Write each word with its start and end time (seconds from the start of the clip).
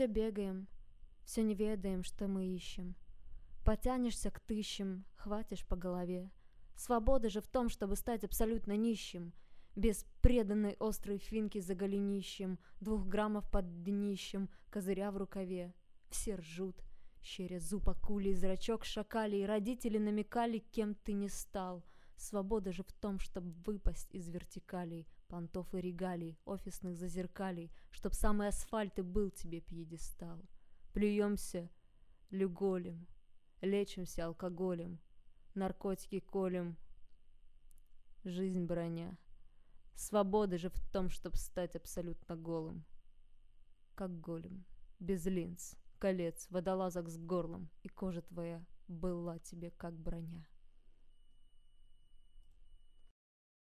Все 0.00 0.06
бегаем, 0.06 0.66
все 1.26 1.42
не 1.42 1.54
ведаем, 1.54 2.04
что 2.04 2.26
мы 2.26 2.46
ищем. 2.46 2.96
Потянешься 3.66 4.30
к 4.30 4.40
тыщам, 4.40 5.04
хватишь 5.14 5.66
по 5.66 5.76
голове. 5.76 6.30
Свобода 6.74 7.28
же 7.28 7.42
в 7.42 7.48
том, 7.48 7.68
чтобы 7.68 7.96
стать 7.96 8.24
абсолютно 8.24 8.78
нищим, 8.78 9.34
без 9.76 10.06
преданной 10.22 10.74
острой 10.80 11.18
финки 11.18 11.58
за 11.60 11.74
голенищем, 11.74 12.58
двух 12.80 13.06
граммов 13.08 13.50
под 13.50 13.82
днищем, 13.82 14.48
козыря 14.70 15.10
в 15.10 15.18
рукаве. 15.18 15.74
Все 16.08 16.36
ржут, 16.36 16.82
щеря 17.20 17.60
зуб 17.60 17.86
акулий, 17.90 18.32
зрачок 18.32 18.86
шакалий, 18.86 19.44
родители 19.44 19.98
намекали, 19.98 20.60
кем 20.60 20.94
ты 20.94 21.12
не 21.12 21.28
стал. 21.28 21.84
Свобода 22.20 22.70
же 22.70 22.82
в 22.82 22.92
том, 22.92 23.18
чтобы 23.18 23.50
выпасть 23.64 24.14
из 24.14 24.28
вертикалей, 24.28 25.08
понтов 25.26 25.74
и 25.74 25.80
регалий, 25.80 26.38
офисных 26.44 26.94
зазеркалей, 26.98 27.72
чтоб 27.90 28.12
самый 28.12 28.48
асфальт 28.48 28.98
и 28.98 29.02
был 29.02 29.30
тебе 29.30 29.62
пьедестал. 29.62 30.38
Плюемся 30.92 31.70
люголем, 32.28 33.06
лечимся 33.62 34.26
алкоголем, 34.26 35.00
наркотики 35.54 36.20
колем, 36.20 36.76
жизнь 38.24 38.66
броня. 38.66 39.16
Свобода 39.94 40.58
же 40.58 40.68
в 40.68 40.78
том, 40.92 41.08
чтобы 41.08 41.36
стать 41.38 41.74
абсолютно 41.74 42.36
голым. 42.36 42.84
Как 43.94 44.20
голем, 44.20 44.66
без 44.98 45.24
линз, 45.24 45.74
колец, 45.98 46.46
водолазок 46.50 47.08
с 47.08 47.16
горлом, 47.16 47.70
и 47.82 47.88
кожа 47.88 48.20
твоя 48.20 48.62
была 48.88 49.38
тебе 49.38 49.70
как 49.70 49.94
броня. 49.94 50.44